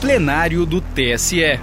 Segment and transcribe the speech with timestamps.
[0.00, 1.60] plenário do TSE.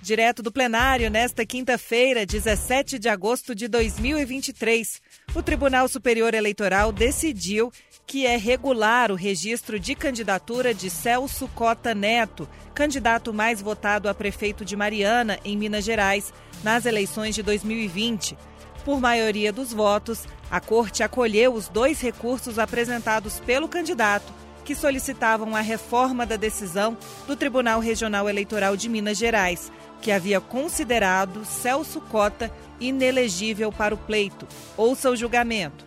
[0.00, 5.02] Direto do plenário, nesta quinta-feira, 17 de agosto de 2023,
[5.34, 7.72] o Tribunal Superior Eleitoral decidiu
[8.06, 14.14] que é regular o registro de candidatura de Celso Cota Neto, candidato mais votado a
[14.14, 16.32] prefeito de Mariana, em Minas Gerais,
[16.62, 18.38] nas eleições de 2020.
[18.84, 24.32] Por maioria dos votos, a Corte acolheu os dois recursos apresentados pelo candidato,
[24.64, 29.70] que solicitavam a reforma da decisão do Tribunal Regional Eleitoral de Minas Gerais
[30.02, 34.46] que havia considerado Celso Cota inelegível para o pleito.
[34.76, 35.86] Ouça o julgamento.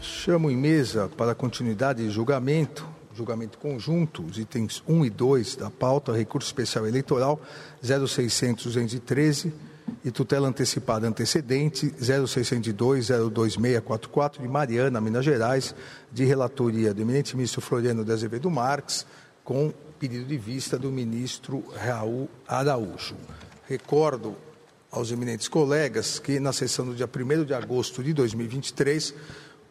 [0.00, 5.70] Chamo em mesa para continuidade de julgamento, julgamento conjunto, os itens 1 e 2 da
[5.70, 7.40] pauta, recurso especial eleitoral
[7.82, 9.52] 0600 213
[10.04, 15.74] e tutela antecipada antecedente 0602 02644 de Mariana, Minas Gerais,
[16.12, 19.06] de relatoria do eminente ministro Floriano de Azevedo Marques,
[19.44, 23.16] com pedido de vista do ministro Raul Araújo.
[23.66, 24.36] Recordo
[24.90, 29.14] aos eminentes colegas que na sessão do dia 1 de agosto de 2023, o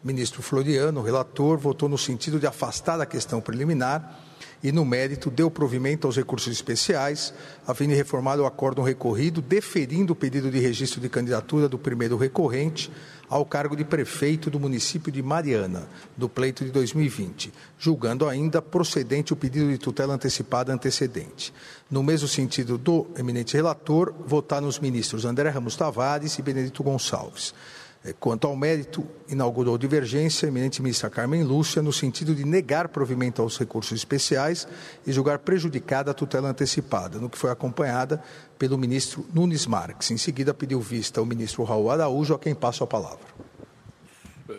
[0.02, 4.20] ministro Floriano, relator, votou no sentido de afastar a questão preliminar
[4.62, 7.32] e, no mérito, deu provimento aos recursos especiais,
[7.66, 11.78] a fim de reformar o acórdão recorrido, deferindo o pedido de registro de candidatura do
[11.78, 12.90] primeiro recorrente
[13.28, 19.32] ao cargo de prefeito do município de Mariana, do pleito de 2020, julgando ainda procedente
[19.32, 21.52] o pedido de tutela antecipada antecedente.
[21.90, 27.54] No mesmo sentido do eminente relator, votaram os ministros André Ramos Tavares e Benedito Gonçalves.
[28.04, 32.88] É, quanto ao mérito, inaugurou divergência a eminente ministra Carmen Lúcia no sentido de negar
[32.88, 34.68] provimento aos recursos especiais
[35.04, 38.22] e julgar prejudicada a tutela antecipada, no que foi acompanhada
[38.56, 40.12] pelo ministro Nunes Marques.
[40.12, 43.26] Em seguida, pediu vista ao ministro Raul Araújo, a quem passo a palavra.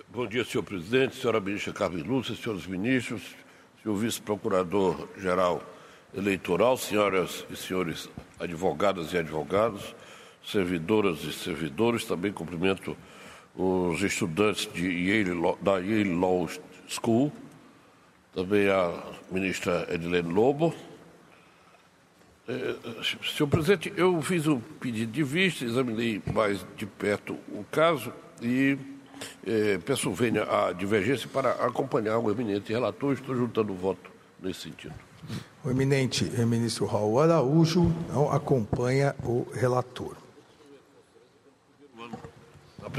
[0.09, 3.21] Bom dia, senhor presidente, senhora ministra Carmen Lúcia, senhores ministros,
[3.81, 5.63] senhor vice-procurador-geral
[6.13, 8.09] eleitoral, senhoras e senhores
[8.39, 9.95] advogadas e advogados,
[10.45, 12.97] servidoras e servidores, também cumprimento
[13.55, 16.48] os estudantes Yale, da Yale Law
[16.87, 17.32] School,
[18.33, 20.73] também a ministra Edilene Lobo.
[22.48, 27.64] É, senhor presidente, eu fiz o um pedido de vista, examinei mais de perto o
[27.71, 28.11] caso
[28.42, 28.77] e
[29.45, 33.14] é, peço venha a divergência para acompanhar o eminente relator.
[33.14, 34.09] Estou juntando o voto
[34.42, 34.95] nesse sentido.
[35.64, 40.15] O eminente ministro Raul Araújo não acompanha o relator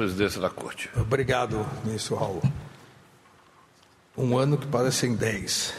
[0.01, 0.89] presidência da Corte.
[0.97, 2.41] Obrigado, ministro Raul.
[4.17, 5.75] Um ano que parecem dez.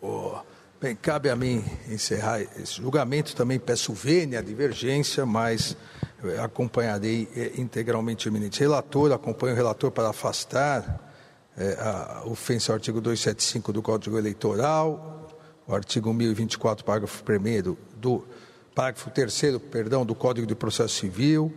[0.00, 0.38] Oh,
[0.80, 3.36] bem, cabe a mim encerrar esse julgamento.
[3.36, 5.76] Também peço vênia, divergência, mas
[6.24, 11.12] eh, acompanharei eh, integralmente o eminente relator, acompanho o relator para afastar
[11.54, 15.28] eh, a ofensa ao artigo 275 do Código Eleitoral,
[15.68, 18.24] o artigo 1024, parágrafo 1 do
[18.74, 21.52] parágrafo 3 perdão, do Código de Processo Civil.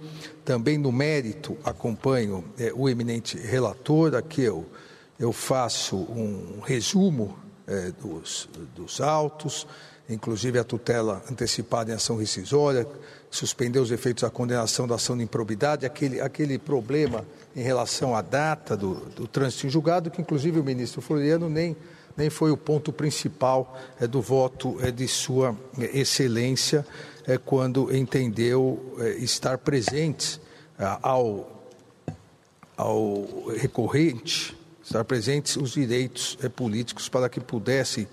[0.45, 4.65] Também no mérito acompanho é, o eminente relator, aqui eu,
[5.19, 9.67] eu faço um resumo é, dos, dos autos,
[10.07, 12.87] inclusive a tutela antecipada em ação rescisória,
[13.29, 18.21] suspender os efeitos da condenação da ação de improbidade, aquele, aquele problema em relação à
[18.21, 21.75] data do, do trânsito em julgado, que inclusive o ministro Floriano nem
[22.17, 26.85] nem foi o ponto principal é, do voto é, de Sua é, Excelência
[27.43, 30.39] quando entendeu estar presente
[31.01, 31.61] ao,
[32.77, 38.07] ao recorrente, estar presentes os direitos políticos para que pudesse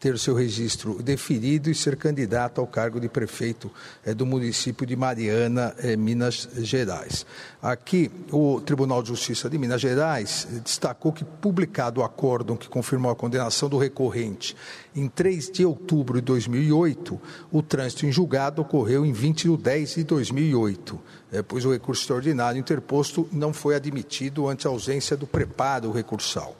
[0.00, 3.70] ter seu registro deferido e ser candidato ao cargo de prefeito
[4.02, 7.26] é, do município de Mariana, é, Minas Gerais.
[7.62, 13.12] Aqui, o Tribunal de Justiça de Minas Gerais destacou que, publicado o acórdão que confirmou
[13.12, 14.56] a condenação do recorrente
[14.96, 17.20] em 3 de outubro de 2008,
[17.52, 21.00] o trânsito em julgado ocorreu em 20 de 10 de 2008,
[21.30, 26.56] é, pois o recurso extraordinário interposto não foi admitido ante a ausência do preparo recursal.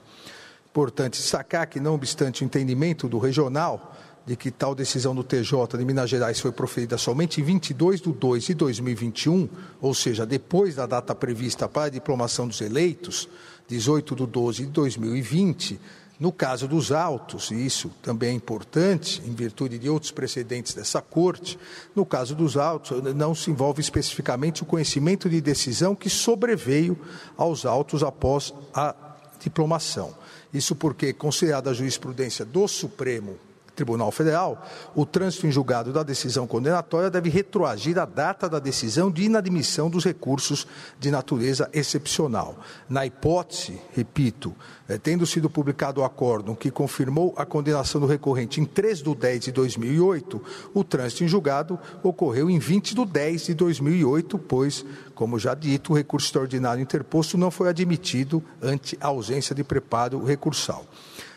[0.70, 3.92] Importante destacar que, não obstante o entendimento do regional
[4.24, 8.12] de que tal decisão do TJ de Minas Gerais foi proferida somente em 22 de
[8.12, 9.48] 2 de 2021,
[9.80, 13.28] ou seja, depois da data prevista para a diplomação dos eleitos,
[13.66, 15.80] 18 de 12 de 2020,
[16.20, 21.02] no caso dos autos, e isso também é importante, em virtude de outros precedentes dessa
[21.02, 21.58] Corte,
[21.96, 26.96] no caso dos autos, não se envolve especificamente o conhecimento de decisão que sobreveio
[27.36, 29.09] aos autos após a
[29.40, 30.14] diplomação.
[30.52, 33.38] Isso porque, considerada a jurisprudência do Supremo
[33.80, 34.62] Tribunal Federal,
[34.94, 39.88] o trânsito em julgado da decisão condenatória deve retroagir a data da decisão de inadmissão
[39.88, 40.66] dos recursos
[40.98, 42.58] de natureza excepcional.
[42.90, 44.54] Na hipótese, repito,
[44.86, 49.14] é, tendo sido publicado o acórdão que confirmou a condenação do recorrente em 3 de
[49.14, 50.42] 10 de 2008,
[50.74, 54.84] o trânsito em julgado ocorreu em 20 de 10 de 2008, pois,
[55.14, 60.22] como já dito, o recurso extraordinário interposto não foi admitido ante a ausência de preparo
[60.22, 60.84] recursal.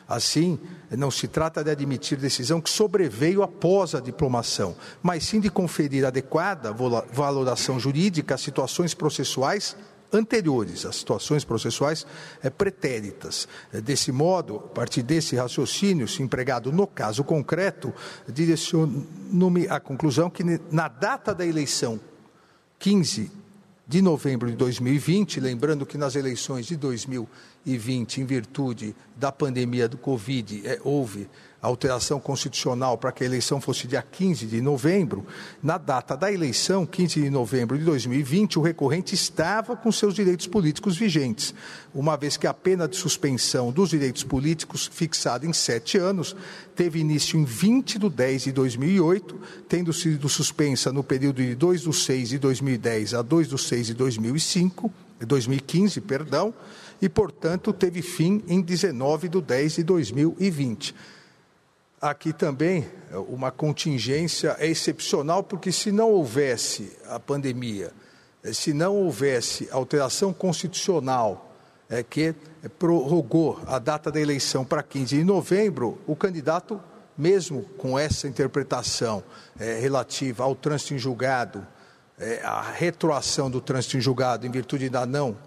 [0.08, 0.60] Assim,
[0.92, 6.06] não se trata de admitir decisão que sobreveio após a diplomação, mas sim de conferir
[6.06, 6.74] adequada
[7.12, 9.76] valoração jurídica às situações processuais
[10.12, 12.06] anteriores, às situações processuais
[12.44, 13.48] é, pretéritas.
[13.74, 17.94] É, desse modo, a partir desse raciocínio, se empregado no caso concreto,
[18.28, 22.00] direciono-me à conclusão que na data da eleição
[22.78, 23.43] 15
[23.88, 29.97] de novembro de 2020, lembrando que nas eleições de 2020, em virtude da pandemia do
[29.97, 31.27] Covid, é, houve
[31.68, 35.25] alteração constitucional para que a eleição fosse dia 15 de novembro,
[35.62, 40.45] na data da eleição, 15 de novembro de 2020, o recorrente estava com seus direitos
[40.45, 41.56] políticos vigentes,
[41.95, 46.36] uma vez que a pena de suspensão dos direitos políticos, fixada em sete anos,
[46.75, 49.39] teve início em 20 de 10 de 2008,
[49.69, 53.88] tendo sido suspensa no período de 2 de 6 de 2010 a 2 de 6
[53.88, 54.92] de 2005,
[55.25, 56.54] 2015, perdão,
[57.01, 60.95] e, portanto, teve fim em 19 de 10 de 2020
[62.04, 67.92] aqui também é, uma contingência é excepcional, porque se não houvesse a pandemia,
[68.44, 71.56] é, se não houvesse alteração constitucional
[71.90, 72.36] é, que
[72.78, 76.82] prorrogou a data da eleição para 15 de novembro, o candidato,
[77.18, 79.24] mesmo com essa interpretação
[79.80, 81.66] relativa ao trânsito em julgado,
[82.18, 85.38] é, a retroação do trânsito em julgado em virtude da não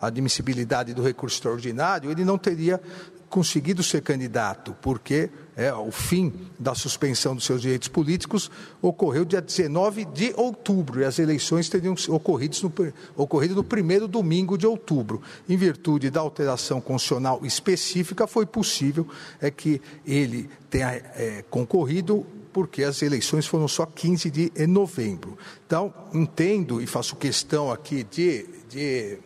[0.00, 2.80] admissibilidade do recurso extraordinário, ele não teria
[3.28, 9.40] conseguido ser candidato, porque é, o fim da suspensão dos seus direitos políticos ocorreu dia
[9.40, 15.20] 19 de outubro e as eleições teriam ocorrido no, ocorrido no primeiro domingo de outubro.
[15.48, 19.06] Em virtude da alteração constitucional específica, foi possível
[19.40, 25.36] é, que ele tenha é, concorrido porque as eleições foram só 15 de novembro.
[25.66, 29.18] Então, entendo e faço questão aqui de, de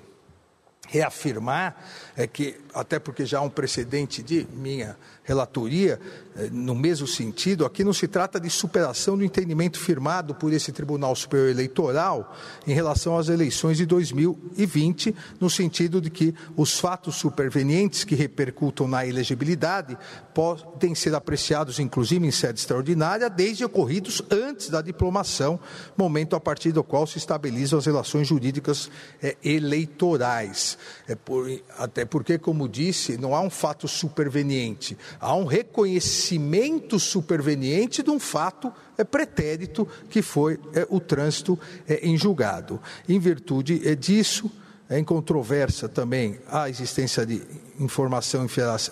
[0.92, 1.74] reafirmar
[2.14, 4.94] é que, até porque já há um precedente de minha
[5.24, 5.98] relatoria,
[6.36, 10.70] eh, no mesmo sentido, aqui não se trata de superação do entendimento firmado por esse
[10.70, 12.36] Tribunal Superior Eleitoral
[12.66, 18.86] em relação às eleições de 2020, no sentido de que os fatos supervenientes que repercutam
[18.86, 19.96] na elegibilidade
[20.34, 25.58] podem ser apreciados, inclusive em sede extraordinária, desde ocorridos antes da diplomação,
[25.96, 28.90] momento a partir do qual se estabilizam as relações jurídicas
[29.22, 30.76] é, eleitorais.
[31.06, 31.48] É por,
[31.78, 34.96] até porque, como disse, não há um fato superveniente.
[35.20, 41.58] Há um reconhecimento superveniente de um fato é, pretérito que foi é, o trânsito
[41.88, 42.80] é, em julgado.
[43.08, 44.50] Em virtude é, disso,
[44.88, 47.42] é incontrovérsia também a existência de
[47.80, 48.46] informação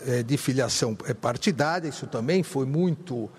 [0.07, 3.31] é, de filiação é, partidária, isso também foi muito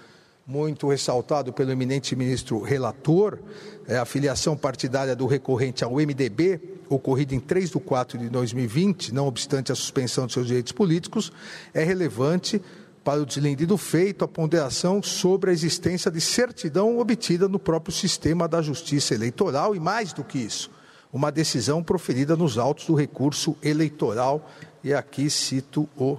[0.45, 3.39] muito ressaltado pelo eminente ministro relator,
[3.87, 6.59] é, a filiação partidária do recorrente ao MDB,
[6.95, 11.31] ocorrida em 3 de 4 de 2020, não obstante a suspensão de seus direitos políticos,
[11.73, 12.61] é relevante
[13.03, 17.95] para o deslinde do feito a ponderação sobre a existência de certidão obtida no próprio
[17.95, 20.69] sistema da justiça eleitoral e, mais do que isso,
[21.11, 24.47] uma decisão proferida nos autos do recurso eleitoral,
[24.83, 26.17] e aqui cito o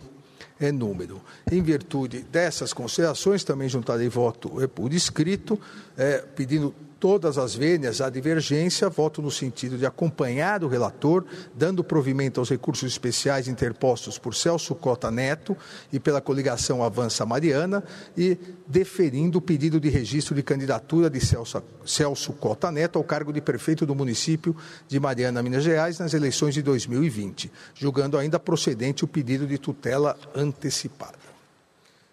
[0.71, 1.21] número.
[1.51, 5.59] Em virtude dessas considerações, também juntarei voto por escrito,
[5.97, 11.83] é, pedindo todas as vênias à divergência, voto no sentido de acompanhar o relator, dando
[11.83, 15.57] provimento aos recursos especiais interpostos por Celso Cota Neto
[15.93, 17.83] e pela coligação Avança Mariana
[18.17, 23.33] e deferindo o pedido de registro de candidatura de Celso, Celso Cota Neto ao cargo
[23.33, 24.55] de prefeito do município
[24.87, 30.17] de Mariana, Minas Gerais, nas eleições de 2020, julgando ainda procedente o pedido de tutela
[30.37, 31.19] antecipada.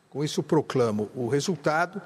[0.10, 2.02] Com isso, proclamo o resultado.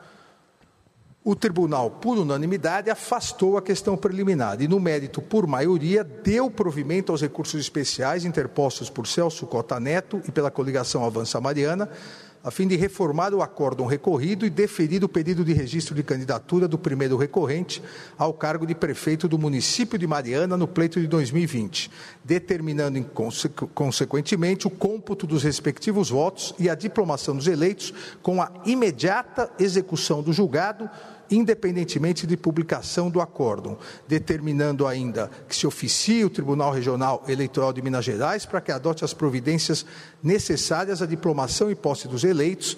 [1.26, 7.14] O tribunal, por unanimidade, afastou a questão preliminar e, no mérito por maioria, deu provimento
[7.14, 11.90] aos recursos especiais interpostos por Celso Cota Neto e pela coligação Avança Mariana,
[12.44, 16.68] a fim de reformar o acórdão recorrido e deferir o pedido de registro de candidatura
[16.68, 17.82] do primeiro recorrente
[18.18, 21.90] ao cargo de prefeito do município de Mariana no pleito de 2020,
[22.24, 23.02] determinando,
[23.74, 30.22] consequentemente, o cômputo dos respectivos votos e a diplomação dos eleitos com a imediata execução
[30.22, 30.90] do julgado
[31.30, 33.78] independentemente de publicação do acórdão,
[34.08, 39.04] determinando ainda que se oficie o Tribunal Regional Eleitoral de Minas Gerais para que adote
[39.04, 39.86] as providências
[40.22, 42.78] necessárias à diplomação e posse dos eleitos,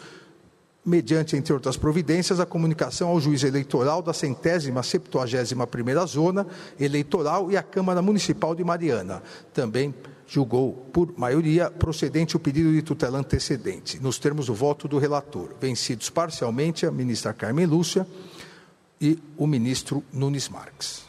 [0.85, 6.45] mediante, entre outras providências, a comunicação ao juiz eleitoral da centésima septuagésima primeira zona
[6.79, 9.23] eleitoral e à Câmara Municipal de Mariana.
[9.51, 9.93] Também
[10.27, 15.55] julgou, por maioria, procedente o pedido de tutela antecedente, nos termos do voto do relator,
[15.59, 18.07] vencidos parcialmente a ministra Carmen Lúcia
[18.99, 21.03] e o ministro Nunes Marques.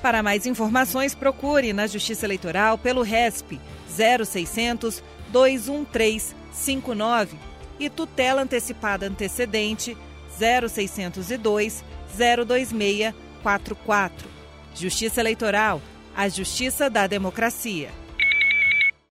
[0.00, 7.36] Para mais informações, procure na Justiça Eleitoral pelo RESP 0600 213 59
[7.78, 9.96] e tutela antecipada antecedente
[10.38, 14.28] 0602 026 44.
[14.74, 15.80] Justiça Eleitoral,
[16.16, 17.90] a justiça da democracia.